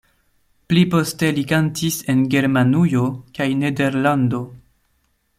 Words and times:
Pli 0.71 0.83
poste 0.93 1.27
li 1.39 1.43
kantis 1.51 1.97
en 2.13 2.23
Germanujo 2.35 3.03
kaj 3.39 3.47
Nederlando. 3.61 4.41